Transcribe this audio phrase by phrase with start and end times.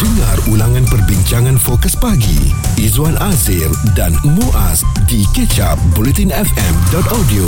[0.00, 2.48] Dengar ulangan perbincangan fokus pagi.
[2.80, 7.44] Izwan Azir dan Muaz di kecap bulletinfm.audio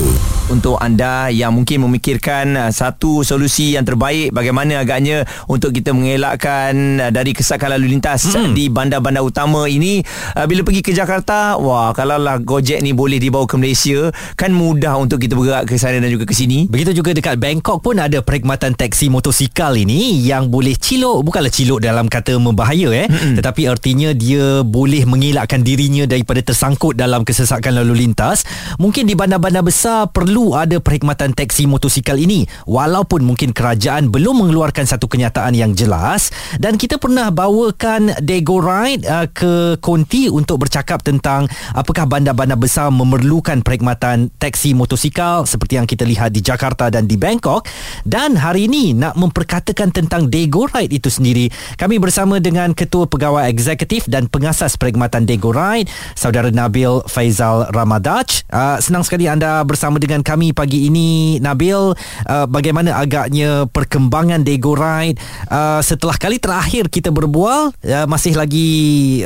[0.52, 7.00] untuk anda yang mungkin memikirkan uh, satu solusi yang terbaik bagaimana agaknya untuk kita mengelakkan
[7.00, 8.52] uh, dari kesakan lalu lintas hmm.
[8.52, 10.04] di bandar-bandar utama ini
[10.36, 15.00] uh, bila pergi ke Jakarta wah kalaulah Gojek ni boleh dibawa ke Malaysia kan mudah
[15.00, 16.68] untuk kita bergerak ke sana dan juga ke sini.
[16.68, 21.80] Begitu juga dekat Bangkok pun ada perkhidmatan taksi motosikal ini yang boleh cilok bukanlah cilok
[21.80, 23.06] dalam kata membahaya eh.
[23.12, 23.38] Hmm.
[23.38, 28.42] tetapi artinya dia boleh mengelakkan dirinya daripada tersangkut dalam kesesakan lalu lintas.
[28.82, 32.48] Mungkin di bandar-bandar besar perlu perlu ada perkhidmatan teksi motosikal ini.
[32.64, 36.32] Walaupun mungkin kerajaan belum mengeluarkan satu kenyataan yang jelas.
[36.56, 42.88] Dan kita pernah bawakan Dego Ride uh, ke Konti untuk bercakap tentang apakah bandar-bandar besar
[42.88, 47.68] memerlukan perkhidmatan teksi motosikal seperti yang kita lihat di Jakarta dan di Bangkok.
[48.08, 51.52] Dan hari ini nak memperkatakan tentang Dego Ride itu sendiri.
[51.76, 58.48] Kami bersama dengan Ketua Pegawai Eksekutif dan Pengasas Perkhidmatan Dego Ride Saudara Nabil Faizal Ramadaj.
[58.48, 61.92] Uh, senang sekali anda bersama dengan kami pagi ini Nabil.
[62.24, 65.18] Uh, bagaimana agaknya perkembangan Dego Ride
[65.50, 68.70] uh, setelah kali terakhir kita berbual uh, masih lagi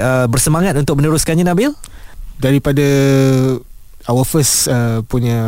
[0.01, 1.71] uh, bersemangat untuk meneruskannya Nabil?
[2.41, 2.87] Daripada
[4.07, 5.39] our first uh, punya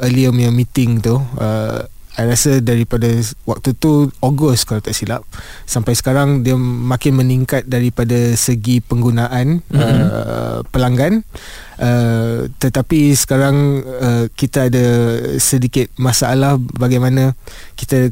[0.00, 1.84] earlier meeting tu uh,
[2.16, 3.12] saya rasa daripada
[3.44, 5.20] waktu tu Ogos kalau tak silap
[5.68, 9.76] sampai sekarang dia makin meningkat daripada segi penggunaan mm-hmm.
[9.76, 11.20] uh, pelanggan
[11.76, 14.86] uh, tetapi sekarang uh, kita ada
[15.36, 17.36] sedikit masalah bagaimana
[17.76, 18.08] kita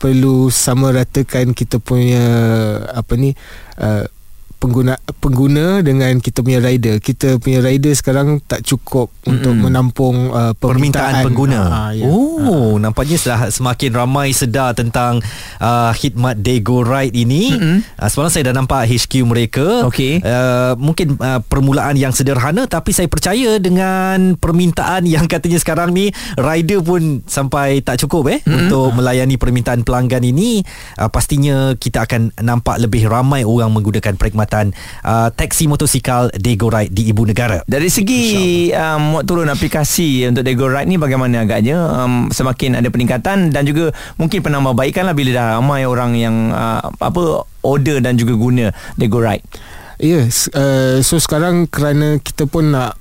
[0.00, 2.24] perlu sama ratakan kita punya
[2.88, 3.36] apa ni
[3.84, 4.08] uh,
[4.62, 7.02] pengguna pengguna dengan kita punya rider.
[7.02, 9.32] Kita punya rider sekarang tak cukup mm-hmm.
[9.34, 11.60] untuk menampung uh, permintaan, permintaan pengguna.
[11.66, 12.06] Ha, ya.
[12.06, 12.78] Oh, ha.
[12.78, 15.18] nampaknya sudah semakin ramai sedar tentang
[15.58, 17.58] uh, khidmat Dego Ride ini.
[17.58, 17.98] Mm-hmm.
[17.98, 19.66] Uh, semalam saya dah nampak HQ mereka.
[19.90, 20.22] Okay.
[20.22, 26.14] Uh, mungkin uh, permulaan yang sederhana tapi saya percaya dengan permintaan yang katanya sekarang ni
[26.38, 28.58] rider pun sampai tak cukup eh mm-hmm.
[28.70, 30.62] untuk melayani permintaan pelanggan ini.
[30.94, 34.66] Uh, pastinya kita akan nampak lebih ramai orang menggunakan perkhidmatan perkhidmatan
[35.08, 37.64] uh, taksi motosikal Dego Ride di ibu negara.
[37.64, 38.22] Dari segi
[38.76, 43.62] um, muat turun aplikasi untuk Dego Ride ni bagaimana agaknya um, semakin ada peningkatan dan
[43.64, 48.66] juga mungkin penambahbaikan lah bila dah ramai orang yang uh, apa order dan juga guna
[49.00, 49.44] Dego Ride.
[50.02, 52.98] Yes, uh, so sekarang kerana kita pun nak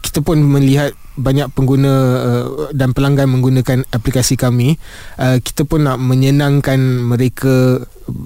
[0.00, 1.92] kita pun melihat banyak pengguna
[2.22, 4.78] uh, dan pelanggan menggunakan aplikasi kami
[5.18, 7.82] uh, kita pun nak menyenangkan mereka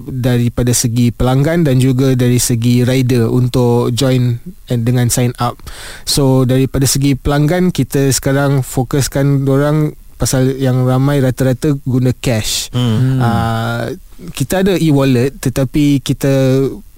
[0.07, 4.39] daripada segi pelanggan dan juga dari segi rider untuk join
[4.71, 5.59] dengan sign up.
[6.07, 12.71] So daripada segi pelanggan kita sekarang fokuskan orang pasal yang ramai rata-rata guna cash.
[12.71, 13.19] Hmm.
[13.19, 13.91] uh,
[14.31, 16.31] kita ada e-wallet tetapi kita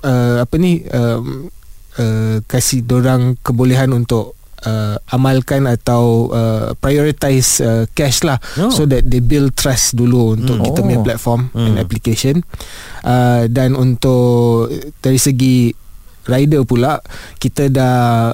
[0.05, 1.17] uh, apa ni uh,
[1.97, 8.73] uh, kasih orang kebolehan untuk uh, amalkan atau uh, prioritize uh, cash lah oh.
[8.73, 10.63] so that they build trust dulu untuk mm.
[10.67, 11.05] kita punya oh.
[11.05, 11.65] platform mm.
[11.65, 12.35] and application
[13.05, 14.67] uh, dan untuk
[14.99, 15.71] dari segi
[16.25, 16.97] rider pula
[17.37, 18.33] kita dah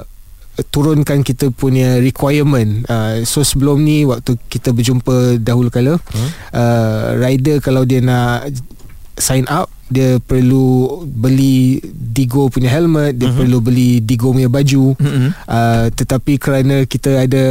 [0.70, 6.30] turunkan kita punya requirement uh, so sebelum ni waktu kita berjumpa dahulu kala hmm?
[6.54, 8.52] uh, rider kalau dia nak
[9.18, 13.44] sign up dia perlu beli Digo punya helmet dia uh-huh.
[13.44, 15.30] perlu beli Digo punya baju uh-huh.
[15.48, 17.46] uh, tetapi kerana kita ada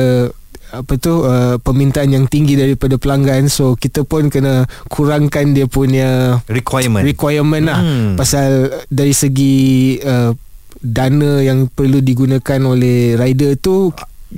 [0.70, 6.38] apa tu uh, permintaan yang tinggi daripada pelanggan so kita pun kena kurangkan dia punya
[6.46, 8.14] requirement requirement lah hmm.
[8.14, 10.30] pasal dari segi uh,
[10.78, 13.90] dana yang perlu digunakan oleh rider tu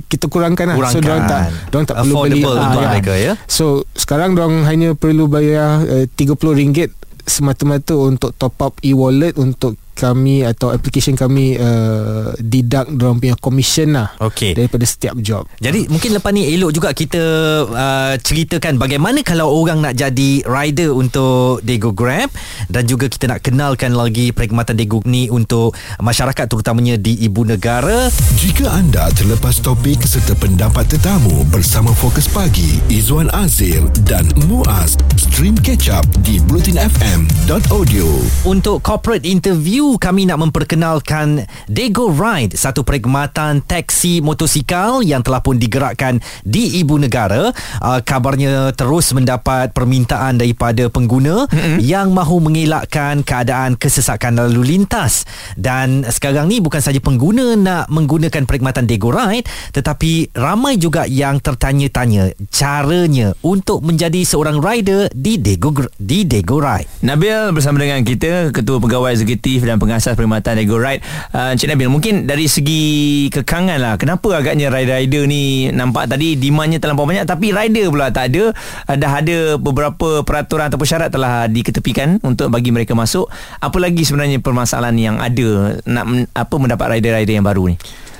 [0.09, 0.97] kita kurangkan lah kurangkan.
[0.97, 4.97] so diorang tak diorang tak perlu beli untuk ha, mereka ya so sekarang diorang hanya
[4.97, 6.89] perlu bayar uh, RM30
[7.27, 13.93] semata-mata untuk top up e-wallet untuk kami atau application kami uh, deduct dalam punya commission
[13.93, 14.57] lah okay.
[14.57, 15.45] daripada setiap job.
[15.61, 17.23] Jadi mungkin lepas ni elok juga kita
[17.69, 22.33] uh, ceritakan bagaimana kalau orang nak jadi rider untuk Dego Grab
[22.67, 28.09] dan juga kita nak kenalkan lagi perkhidmatan Dego ni untuk masyarakat terutamanya di ibu negara.
[28.41, 35.53] Jika anda terlepas topik serta pendapat tetamu bersama Fokus Pagi Izwan Azir dan Muaz stream
[35.59, 38.07] catch up di blutinfm.audio
[38.47, 45.43] untuk corporate interview you kami nak memperkenalkan Dego Ride, satu perkhidmatan taksi motosikal yang telah
[45.43, 47.51] pun digerakkan di ibu negara.
[47.83, 51.77] Uh, kabarnya terus mendapat permintaan daripada pengguna mm-hmm.
[51.83, 55.27] yang mahu mengelakkan keadaan kesesakan lalu lintas.
[55.59, 61.43] Dan sekarang ni bukan saja pengguna nak menggunakan perkhidmatan Dego Ride, tetapi ramai juga yang
[61.43, 67.03] tertanya-tanya caranya untuk menjadi seorang rider di Dego di Dego Ride.
[67.03, 71.01] Nabil bersama dengan kita Ketua Pegawai Eksekutif dan Pengasas Perkhidmatan Ego Ride.
[71.31, 76.77] Uh, Encik Nabil mungkin dari segi kekangan lah Kenapa agaknya rider-rider ni Nampak tadi demandnya
[76.77, 78.53] terlampau banyak Tapi rider pula tak ada.
[78.89, 83.31] Uh, Dah ada beberapa peraturan ataupun syarat telah diketepikan Untuk bagi mereka masuk.
[83.63, 87.75] Apa lagi sebenarnya permasalahan yang ada Nak apa mendapat rider-rider yang baru ni?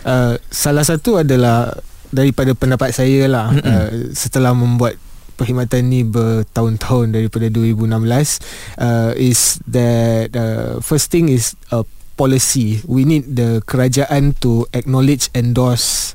[0.08, 1.76] Uh, Salah satu adalah
[2.14, 3.50] Daripada pendapat saya lah.
[3.50, 5.03] Uh, Setelah membuat
[5.34, 8.40] perkhidmatan ni bertahun-tahun daripada 2016
[8.78, 11.82] uh, is that uh, first thing is a
[12.14, 16.14] policy we need the kerajaan to acknowledge endorse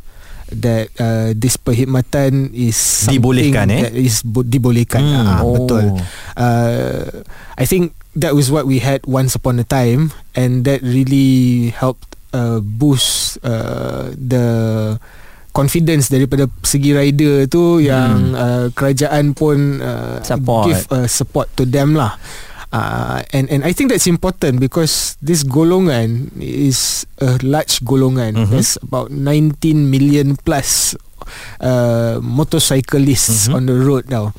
[0.48, 5.26] that uh, this perkhidmatan is dibolehkan eh that is bo- dibolehkan Hmm.
[5.26, 5.52] ah, Oh.
[5.54, 5.84] betul
[6.38, 7.04] uh,
[7.54, 12.16] I think that was what we had once upon a time and that really helped
[12.32, 14.46] uh, boost uh, the
[15.58, 17.82] confidence daripada segi rider tu hmm.
[17.82, 20.64] yang uh, kerajaan pun uh, Support.
[20.70, 22.14] give uh, support to them lah
[22.70, 28.54] uh, and and I think that's important because this golongan is a large golongan Mhm.
[28.54, 29.58] there's about 19
[29.90, 30.94] million plus
[31.58, 33.54] uh, motorcyclists Mhm.
[33.58, 34.30] on the road now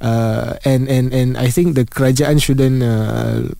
[0.00, 3.52] uh, and and and I think the kerajaan shouldn't uh,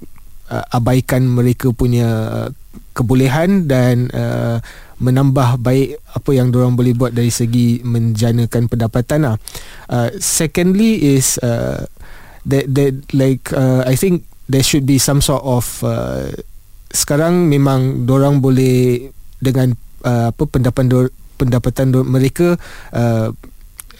[0.48, 2.48] uh, abaikan mereka punya uh,
[2.92, 4.60] kebolehan dan uh,
[5.02, 9.36] menambah baik apa yang orang boleh buat dari segi menjanakan pendapatan lah.
[9.90, 11.82] Uh, secondly is uh,
[12.46, 16.30] that that like uh, I think there should be some sort of uh,
[16.92, 19.10] sekarang memang orang boleh
[19.42, 19.74] dengan
[20.06, 21.10] uh, apa pendapatan
[21.40, 22.54] pendapatan mereka
[22.94, 23.34] uh,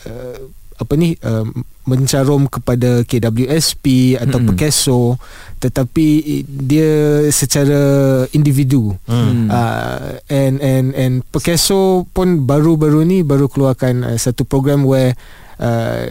[0.07, 0.41] uh,
[0.79, 1.47] apa ni uh,
[1.83, 4.55] mencarum kepada KWSP atau Mm-mm.
[4.55, 5.01] mm Pekeso
[5.59, 6.07] tetapi
[6.45, 6.91] dia
[7.29, 7.81] secara
[8.31, 9.47] individu Hmm.
[9.47, 15.15] uh, and and and Pekeso pun baru-baru ni baru keluarkan uh, satu program where
[15.59, 16.07] uh,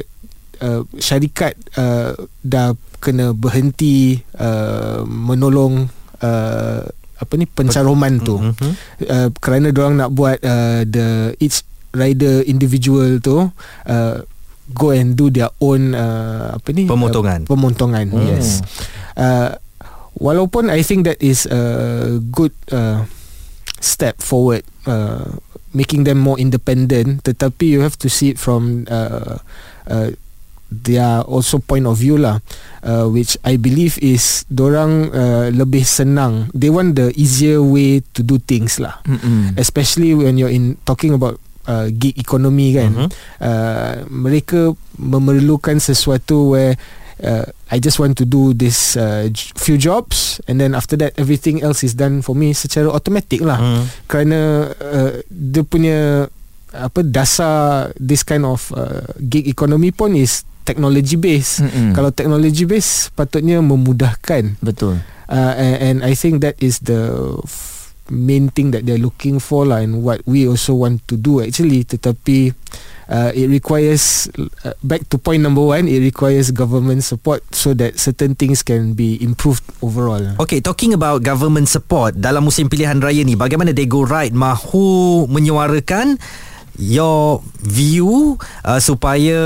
[0.60, 5.88] uh, syarikat uh, dah kena berhenti uh, menolong
[6.20, 6.82] uh,
[7.18, 8.72] apa ni pencaruman tu Mhm.
[9.06, 11.08] uh, kerana orang nak buat uh, the
[11.38, 13.46] each rider individual tu
[13.86, 14.16] uh,
[14.74, 17.44] go and do their own uh, apa ni Pemotongan.
[17.44, 18.26] uh, pemotongan Hmm.
[18.28, 18.60] yes
[19.16, 19.56] uh,
[20.16, 21.62] walaupun I think that is a
[22.20, 23.04] good uh,
[23.80, 25.40] step forward uh,
[25.72, 29.40] making them more independent tetapi you have to see it from uh,
[29.88, 30.12] uh,
[30.72, 32.40] their also point of view lah
[32.82, 38.24] uh, which I believe is dorang uh, lebih senang they want the easier way to
[38.24, 39.52] do things lah Mm-mm.
[39.56, 43.08] especially when you're in talking about uh, gig economy kan Mhm.
[43.38, 46.74] uh, mereka memerlukan sesuatu where
[47.20, 51.60] uh, I just want to do this uh, few jobs and then after that everything
[51.60, 53.84] else is done for me secara automatic lah Hmm.
[54.06, 54.40] kerana
[54.74, 56.00] uh, dia punya
[56.72, 61.92] apa dasar this kind of uh, gig economy pun is technology based Mm-mm.
[61.92, 64.96] kalau technology based patutnya memudahkan betul
[65.28, 67.12] uh, and, and I think that is the
[67.44, 71.44] f- main thing that they're looking for lah and what we also want to do
[71.44, 71.86] actually.
[71.86, 72.56] Tetapi
[73.12, 74.32] uh, it requires
[74.66, 78.96] uh, back to point number one it requires government support so that certain things can
[78.96, 80.24] be improved overall.
[80.42, 86.18] Okay, talking about government support dalam musim pilihan raya ni, bagaimana Dego Ride mahu menyuarakan
[86.80, 89.38] your view uh, supaya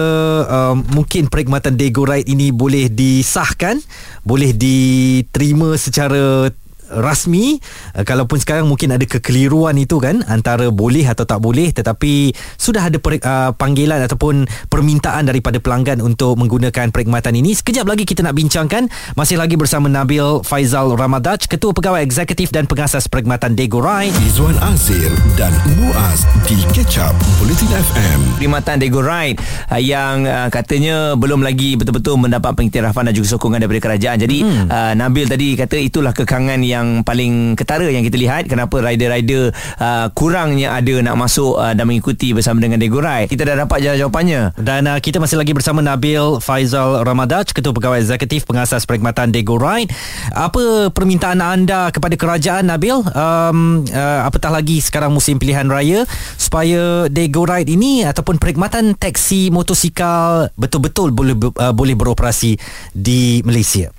[0.45, 3.81] uh, mungkin perkhidmatan Dego Ride ini boleh disahkan,
[4.21, 6.53] boleh diterima secara
[6.89, 7.57] rasmi
[7.95, 12.89] uh, kalaupun sekarang mungkin ada kekeliruan itu kan antara boleh atau tak boleh tetapi sudah
[12.89, 18.21] ada per, uh, panggilan ataupun permintaan daripada pelanggan untuk menggunakan perkhidmatan ini sekejap lagi kita
[18.21, 23.79] nak bincangkan masih lagi bersama Nabil Faizal Ramadaj Ketua Pegawai Eksekutif dan Pengasas Perkhidmatan Dego
[23.79, 28.19] Ride Izwan Azir dan Muaz di Catch Up Bulletin FM.
[28.35, 29.39] perkhidmatan Dego Ride
[29.71, 34.17] uh, yang uh, katanya belum lagi betul-betul mendapat pengiktirafan dan juga sokongan daripada kerajaan.
[34.19, 34.67] Jadi hmm.
[34.67, 36.74] uh, Nabil tadi kata itulah kekangan yang
[37.05, 42.35] paling ketara yang kita lihat kenapa rider-rider uh, kurangnya ada nak masuk uh, dan mengikuti
[42.35, 43.31] bersama dengan Dego Ride.
[43.31, 44.57] Kita dah dapat jawapannya.
[44.59, 49.61] Dan uh, kita masih lagi bersama Nabil Faizal Ramadaj Ketua Pegawai Eksekutif Pengasas Perkhidmatan Dego
[49.61, 49.93] Ride
[50.33, 56.03] Apa permintaan anda kepada kerajaan Nabil um, uh, Apatah lagi sekarang musim pilihan raya
[56.39, 62.57] Supaya Dego Ride ini Ataupun perkhidmatan taksi motosikal Betul-betul boleh uh, boleh beroperasi
[62.95, 63.93] di Malaysia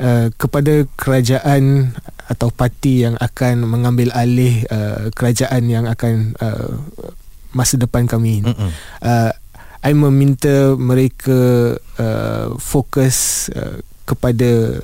[0.00, 1.92] uh, kepada kerajaan
[2.26, 6.74] atau parti yang akan mengambil alih uh, kerajaan yang akan uh,
[7.54, 8.52] masa depan kami ini.
[9.00, 9.30] Uh,
[9.86, 14.82] I meminta mereka uh, fokus uh, kepada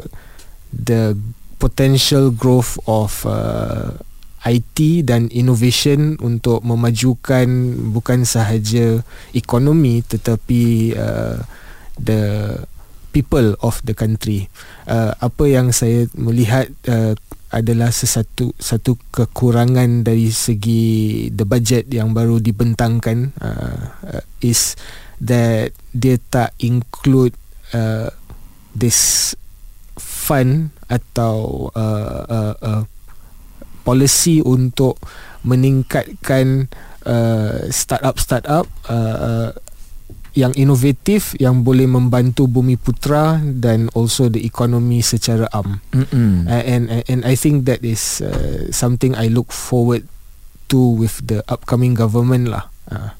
[0.70, 1.18] the
[1.58, 3.98] potential growth of uh,
[4.42, 7.46] IT dan innovation untuk memajukan
[7.94, 11.38] bukan sahaja ekonomi tetapi uh,
[11.98, 12.22] the
[13.12, 14.48] people of the country.
[14.88, 17.12] Uh, apa yang saya melihat uh,
[17.52, 24.72] adalah sesuatu satu kekurangan dari segi the budget yang baru dibentangkan uh, uh, is
[25.20, 27.36] that dia tak include
[27.76, 28.08] uh,
[28.72, 29.32] this
[30.00, 32.82] fund atau uh, uh, uh,
[33.84, 34.96] policy untuk
[35.44, 36.72] meningkatkan
[37.04, 39.50] uh, startup startup uh, uh,
[40.32, 45.84] yang inovatif yang boleh membantu bumi putra dan also the economy secara am.
[45.92, 46.48] Mm-hmm.
[46.48, 50.08] Uh, and, and and I think that is uh, something I look forward
[50.72, 52.72] to with the upcoming government lah.
[52.88, 53.12] Uh,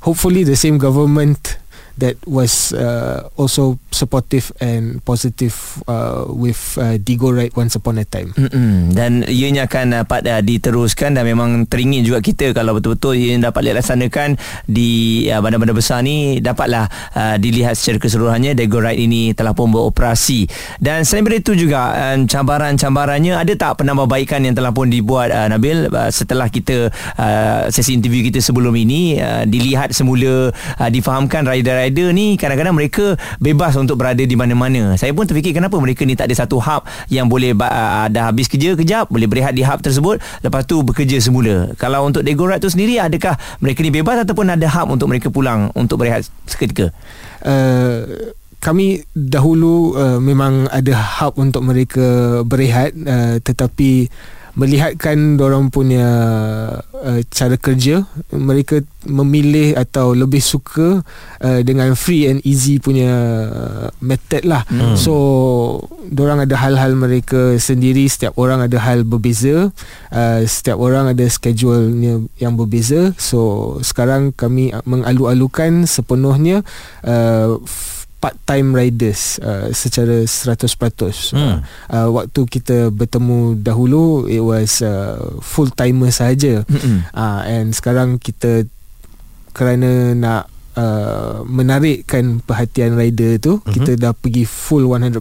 [0.00, 1.60] hopefully the same government
[1.98, 5.54] that was uh, also supportive and positive
[5.90, 8.32] uh, with uh, Digo Right once upon a time.
[8.38, 8.94] Mm-mm.
[8.94, 13.74] Dan ianya akan dapat uh, diteruskan dan memang teringin juga kita kalau betul-betul ia dapat
[13.74, 19.52] dilaksanakan di uh, bandar-bandar besar ni dapatlah uh, dilihat secara keseluruhannya Digo Right ini telah
[19.52, 20.46] pun beroperasi.
[20.78, 25.90] Dan selain itu juga uh, cabaran-cabarannya ada tak penambahbaikan yang telah pun dibuat uh, Nabil
[25.90, 26.88] uh, setelah kita
[27.18, 32.76] uh, sesi interview kita sebelum ini uh, dilihat semula uh, difahamkan rider rider ni kadang-kadang
[32.76, 34.94] mereka bebas untuk berada di mana-mana.
[35.00, 38.46] Saya pun terfikir kenapa mereka ni tak ada satu hub yang boleh uh, dah habis
[38.46, 41.72] kerja kejap boleh berehat di hub tersebut lepas tu bekerja semula.
[41.80, 45.72] Kalau untuk Degorat tu sendiri adakah mereka ni bebas ataupun ada hub untuk mereka pulang
[45.72, 46.92] untuk berehat seketika?
[47.40, 54.10] Uh, kami dahulu uh, memang ada hub untuk mereka berehat uh, tetapi
[54.56, 56.08] melihatkan orang punya
[56.80, 61.04] uh, cara kerja mereka memilih atau lebih suka
[61.40, 63.12] uh, dengan free and easy punya
[64.00, 64.96] method lah hmm.
[64.96, 65.14] so
[66.16, 69.70] orang ada hal-hal mereka sendiri setiap orang ada hal berbeza
[70.12, 71.92] uh, setiap orang ada schedule
[72.40, 76.64] yang berbeza so sekarang kami mengalu-alukan sepenuhnya
[77.04, 77.60] uh,
[78.18, 81.34] part-time riders uh, secara 100%.
[81.34, 81.62] Hmm.
[81.86, 86.66] Uh, waktu kita bertemu dahulu it was uh, full timer saja.
[86.66, 87.06] Hmm.
[87.14, 88.66] Uh, and sekarang kita
[89.54, 93.72] kerana nak uh, menarikkan perhatian rider tu uh-huh.
[93.74, 95.18] kita dah pergi full 100%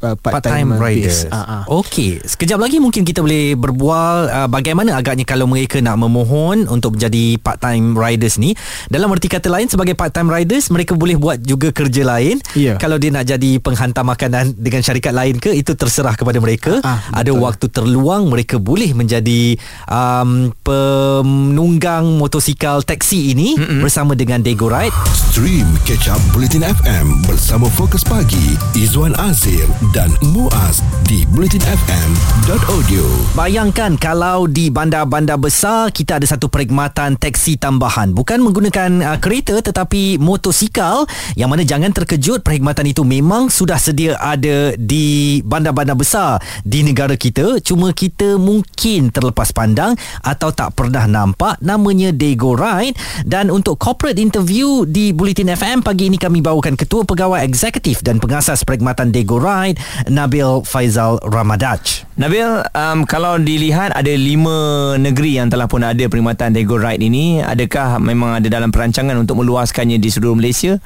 [0.00, 1.28] uh, part-time, part riders.
[1.28, 1.84] Uh-huh.
[1.84, 6.96] Okey, sekejap lagi mungkin kita boleh berbual uh, bagaimana agaknya kalau mereka nak memohon untuk
[6.96, 8.56] menjadi part-time riders ni.
[8.88, 12.40] Dalam erti kata lain sebagai part-time riders mereka boleh buat juga kerja lain.
[12.56, 12.80] Yeah.
[12.80, 16.80] Kalau dia nak jadi penghantar makanan dengan syarikat lain ke itu terserah kepada mereka.
[16.80, 19.58] Uh-huh, Ada waktu terluang mereka boleh menjadi
[19.90, 23.82] um, penunggang motosikal taksi ini uh-huh.
[23.84, 24.93] bersama dengan Dego Ride
[25.34, 30.78] Stream Catch Up Bulletin FM bersama Fokus Pagi Izwan Azir dan Muaz
[31.10, 33.02] di bulletinfm.audio.
[33.34, 38.14] Bayangkan kalau di bandar-bandar besar kita ada satu perkhidmatan teksi tambahan.
[38.14, 41.02] Bukan menggunakan uh, kereta tetapi motosikal
[41.34, 47.18] yang mana jangan terkejut perkhidmatan itu memang sudah sedia ada di bandar-bandar besar di negara
[47.18, 47.58] kita.
[47.58, 52.94] Cuma kita mungkin terlepas pandang atau tak pernah nampak namanya Dego Ride
[53.26, 58.20] dan untuk corporate interview di Bulletin FM pagi ini kami bawakan Ketua Pegawai Eksekutif dan
[58.20, 62.06] Pengasas Perkhidmatan Dego Ride Nabil Faizal Ramadaj.
[62.14, 67.42] Nabil, um, kalau dilihat ada lima negeri yang telah pun ada perkhidmatan Dego Ride ini,
[67.42, 70.78] adakah memang ada dalam perancangan untuk meluaskannya di seluruh Malaysia?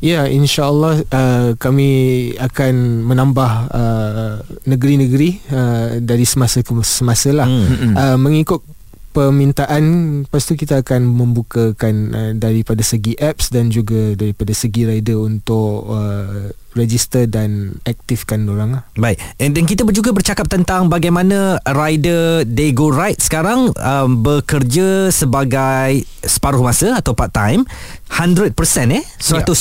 [0.00, 7.44] Ya, insyaAllah uh, kami akan menambah uh, negeri-negeri uh, dari semasa ke semasa lah.
[7.44, 7.92] Hmm.
[7.92, 8.64] Uh, mengikut
[9.10, 9.84] permintaan
[10.26, 15.90] lepas tu kita akan membukakan uh, daripada segi apps dan juga daripada segi rider untuk
[15.90, 18.82] uh, register dan aktifkan orang lah.
[18.94, 19.18] Baik.
[19.38, 26.60] Dan kita juga bercakap tentang bagaimana rider they go right sekarang um, bekerja sebagai separuh
[26.60, 27.64] masa atau part time
[28.10, 28.52] 100%
[28.90, 29.54] eh 100%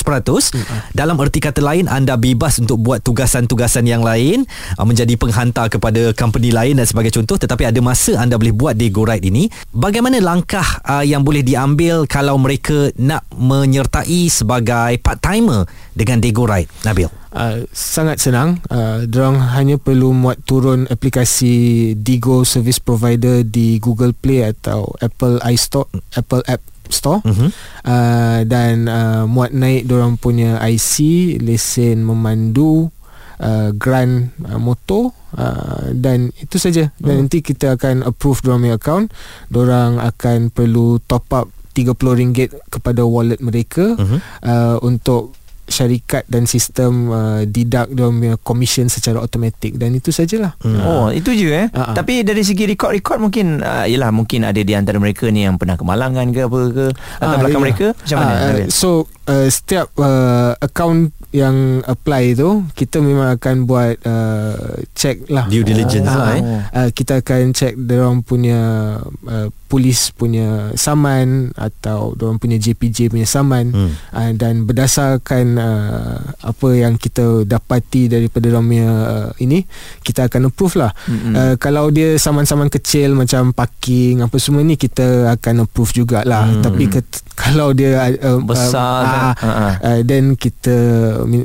[0.57, 0.63] ya.
[0.91, 4.43] dalam erti kata lain anda bebas untuk buat tugasan-tugasan yang lain
[4.75, 8.75] uh, menjadi penghantar kepada company lain dan sebagai contoh tetapi ada masa anda boleh buat
[8.75, 14.99] they go right ini bagaimana langkah uh, yang boleh diambil kalau mereka nak menyertai sebagai
[14.99, 15.63] part timer
[15.95, 16.67] dengan they go right
[16.99, 18.57] Nabil Uh, sangat senang.
[18.73, 25.37] Uh, Diorang hanya perlu muat turun aplikasi Digo Service Provider di Google Play atau Apple
[25.53, 26.57] iStore, Apple App
[26.89, 27.53] Store uh-huh.
[27.85, 32.89] uh, dan uh, muat naik diorang punya IC, lesen memandu
[33.37, 37.29] uh, grant uh, motor uh, dan itu saja dan Hmm.
[37.29, 39.13] nanti kita akan approve dorang punya account
[39.53, 44.17] dorang akan perlu top up RM30 kepada wallet mereka Mhm.
[44.43, 45.37] uh, untuk
[45.69, 50.53] syarikat dan sistem uh, deduct dia punya commission secara automatik dan itu sajalah.
[50.59, 50.81] Hmm.
[50.81, 51.95] Oh itu je eh Ah, ah.
[51.95, 55.75] Tapi dari segi rekod-rekod Mungkin uh, Yelah mungkin ada di antara mereka ni Yang pernah
[55.75, 56.85] kemalangan ke apa ke
[57.15, 57.63] Atau Ah, belakang ya.
[57.63, 58.67] mereka Macam mana Ah, Nabil?
[58.67, 58.89] so
[59.25, 61.53] uh, setiap uh, account yang
[61.85, 64.57] apply tu kita memang akan buat uh,
[64.91, 66.41] check lah Due diligence Ah, lah, eh.
[66.73, 68.59] uh, kita akan check orang punya
[69.05, 73.93] uh, polis punya saman atau orang punya JPJ punya saman Hmm.
[74.09, 79.67] uh, dan berdasarkan uh, apa yang kita dapati daripada punya uh, ini
[79.99, 81.33] kita akan approve lah Mm-mm.
[81.35, 86.63] Uh, kalau dia saman-saman kecil macam parking apa semua ni kita akan approve jugalah Hmm.
[86.63, 87.03] tapi ket,
[87.35, 90.71] kalau dia uh, Besar uh, kan uh, uh, then kita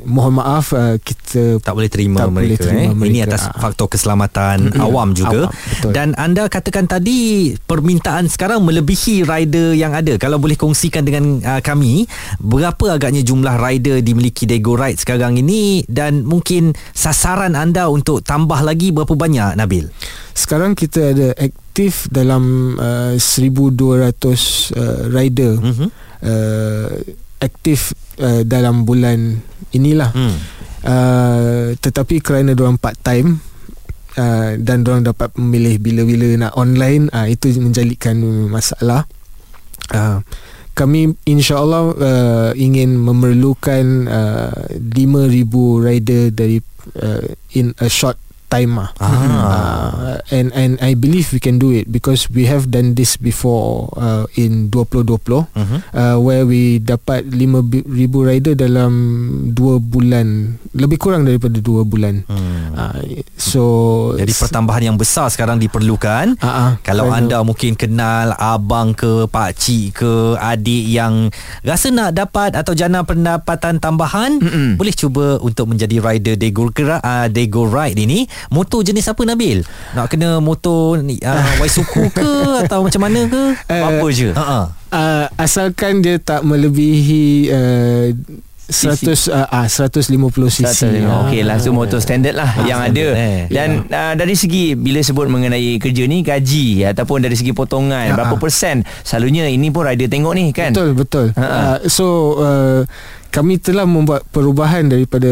[0.04, 2.88] mohon maaf uh, kita tak boleh terima Tak boleh mereka terima eh.
[2.94, 3.26] Ini mereka.
[3.26, 3.58] atas Ah.
[3.58, 4.84] faktor keselamatan Mm-mm.
[4.84, 5.48] awam juga.
[5.48, 5.90] Awam, betul.
[5.90, 7.18] Dan anda katakan tadi
[7.58, 10.14] permintaan sekarang melebihi rider yang ada.
[10.16, 12.04] Kalau boleh kongsikan dengan uh, kami
[12.38, 18.60] berapa agaknya jumlah rider dimiliki Dego Ride sekarang ini dan mungkin sasaran anda untuk tambah
[18.60, 19.88] lagi berapa banyak Nabil?
[20.30, 24.12] sekarang kita ada aktif dalam uh, 1200
[24.76, 25.86] uh, rider Mhm.
[26.20, 26.88] uh,
[27.40, 30.36] aktif uh, dalam bulan inilah Hmm.
[30.82, 33.40] uh, tetapi kerana diorang part time
[34.14, 38.16] uh, dan diorang dapat memilih bila-bila nak online uh, itu menjadikan
[38.48, 39.04] masalah
[39.90, 40.18] uh,
[40.74, 46.58] kami insyaallah uh, ingin memerlukan uh, 5000 rider dari
[46.98, 48.18] uh, in a short
[48.54, 48.90] time ah.
[48.96, 49.10] Ah.
[49.10, 53.90] Uh, and and I believe we can do it because we have done this before
[53.94, 55.78] uh, in 2020 Mhm.
[55.90, 57.82] uh, where we dapat 5000
[58.22, 58.92] rider dalam
[59.50, 60.26] 2 bulan
[60.70, 62.70] lebih kurang daripada 2 bulan Hmm.
[62.74, 62.98] uh,
[63.34, 63.62] so
[64.14, 66.38] Jadi pertambahan yang besar sekarang diperlukan.
[66.38, 71.28] uh, uh, Kalau anda mungkin kenal abang ke pak cik ke adik yang
[71.62, 74.68] rasa nak dapat atau jana pendapatan tambahan Mm-mm.
[74.78, 80.10] boleh cuba untuk menjadi rider Dego uh, Dego Ride ini motor jenis apa Nabil nak
[80.10, 82.32] kena motor ni, uh, Waisuku ke
[82.66, 84.64] atau macam mana ke Apa je uh-uh.
[84.90, 88.06] uh, asalkan dia tak melebihi uh,
[88.64, 90.08] 100 uh, ah 150
[90.48, 90.80] cc.
[91.28, 93.40] Okey lah So motor standard lah Ah, Yang standard, ada eh.
[93.52, 98.16] Dan uh, dari segi Bila sebut mengenai kerja ni Gaji Ataupun dari segi potongan Ya,
[98.16, 98.40] Berapa ah.
[98.40, 101.26] persen Selalunya ini pun rider tengok ni kan Betul betul.
[101.36, 101.52] Ha, ha.
[101.52, 102.06] Uh, so
[102.40, 102.80] uh,
[103.34, 105.26] kami telah membuat perubahan daripada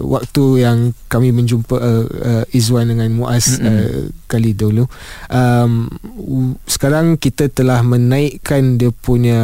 [0.00, 4.88] waktu yang kami menjumpa uh, uh, Izwan dengan Muaz uh, kali dulu.
[5.28, 5.92] Um,
[6.64, 9.36] sekarang kita telah menaikkan dia punya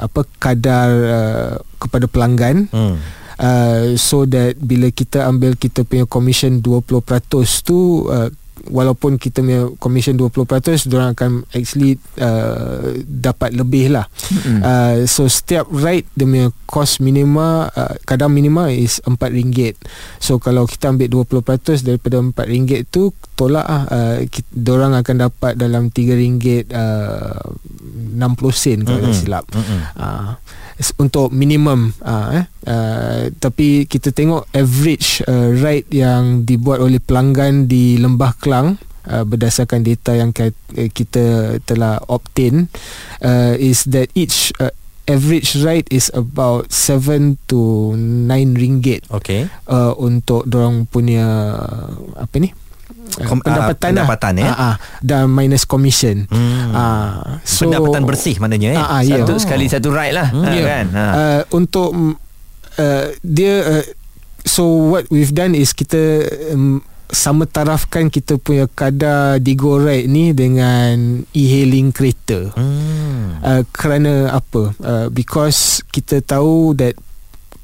[0.00, 2.72] apa kadar uh, kepada pelanggan.
[2.72, 2.96] hmm.
[3.36, 6.88] uh, so that bila kita ambil kita punya commission 20%
[7.68, 8.32] tu uh,
[8.68, 14.60] walaupun kita punya commission 20% diorang akan actually uh, dapat lebih lah Mm-mm.
[14.64, 19.76] uh, so setiap ride dia punya cost minima uh, kadar minima is RM4
[20.18, 25.52] so kalau kita ambil 20% daripada RM4 tu tolak lah uh, kita, diorang akan dapat
[25.60, 27.44] dalam RM3 uh,
[28.16, 28.24] 60
[28.56, 29.20] sen kalau tak Mm-mm.
[29.20, 29.80] silap Mm-mm.
[30.00, 30.30] uh,
[31.00, 37.64] untuk minimum uh, eh uh, tapi kita tengok average uh, ride yang dibuat oleh pelanggan
[37.64, 38.76] di Lembah Kelang
[39.08, 42.68] uh, berdasarkan data yang ka- eh, kita telah obtain
[43.24, 44.72] uh, is that each uh,
[45.06, 49.46] average ride is about 7 to 9 ringgit Okey.
[49.70, 51.56] uh, untuk dorang punya
[52.18, 52.50] apa ni
[53.08, 54.04] Uh, Kom- pendapatan lah.
[54.04, 54.46] pendapatan, ya?
[54.48, 56.70] Ah, ah, dan minus commission Hmm.
[56.70, 58.78] Ah, so Pendapatan bersih maknanya eh.
[58.78, 59.22] Ah, ah, ya.
[59.22, 60.42] Satu sekali satu ride lah Hmm.
[60.42, 60.64] ha, Ya.
[60.64, 61.04] kan ha.
[61.08, 61.90] uh, untuk
[62.76, 63.84] uh, dia uh,
[64.42, 70.34] so what we've done is kita um, sama tarafkan kita punya kadar Digo Ride ni
[70.34, 72.50] dengan e-hailing kereta.
[72.52, 73.38] Hmm.
[73.38, 74.74] Uh, kerana apa?
[74.76, 76.98] Uh, because kita tahu that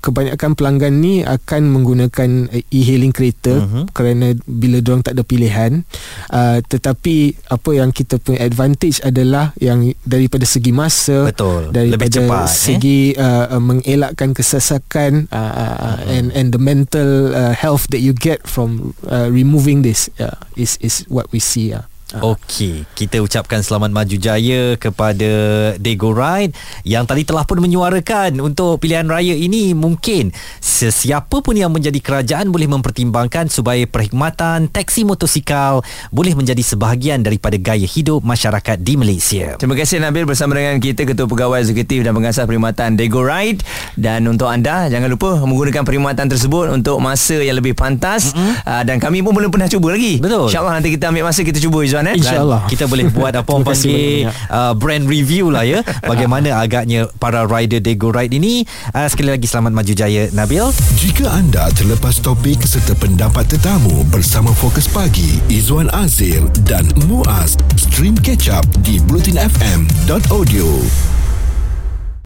[0.03, 3.95] kebanyakan pelanggan ni akan menggunakan uh, e-hailing kereta Mhm.
[3.95, 5.87] kerana bila diorang tak ada pilihan
[6.29, 11.71] uh, tetapi apa yang kita punya advantage adalah yang daripada segi masa Betul.
[11.71, 12.51] daripada Lebih cepat eh.
[12.51, 18.03] segi uh, uh, mengelakkan kesesakan uh, uh, uh, and and the mental uh, health that
[18.03, 21.87] you get from uh, removing this uh, is is what we see uh.
[22.12, 25.33] Okey, kita ucapkan selamat maju jaya kepada
[25.81, 26.53] Dego Ride
[26.85, 30.29] yang tadi telah pun menyuarakan untuk pilihan raya ini mungkin
[30.61, 35.81] sesiapa pun yang menjadi kerajaan boleh mempertimbangkan supaya perkhidmatan teksi motosikal
[36.12, 39.57] boleh menjadi sebahagian daripada gaya hidup masyarakat di Malaysia.
[39.57, 43.64] Terima kasih Nabil bersama dengan kita Ketua Pegawai Eksekutif dan Pengasas Perkhidmatan Dego Ride
[43.96, 48.85] dan untuk anda jangan lupa menggunakan perkhidmatan tersebut untuk masa yang lebih pantas mm-hmm.
[48.85, 50.20] dan kami pun belum pernah cuba lagi.
[50.20, 50.53] Betul.
[50.53, 52.19] InsyaAllah nanti kita ambil masa kita cuba Izzuan eh.
[52.19, 52.62] InsyaAllah.
[52.67, 57.79] Kita boleh buat apa orang panggil uh, brand review lah ya bagaimana agaknya para rider
[57.79, 60.67] Dego Ride ini uh, sekali lagi selamat maju jaya Nabil
[60.99, 68.19] Jika anda terlepas topik serta pendapat tetamu bersama Fokus Pagi, Izwan Azir dan Muaz, stream
[68.19, 71.21] catch up di blutinfm.audio.